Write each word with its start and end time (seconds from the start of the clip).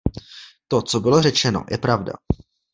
To, 0.67 0.81
co 0.81 0.99
bylo 0.99 1.21
řečeno, 1.21 1.65
je 1.71 1.77
pravda. 1.77 2.13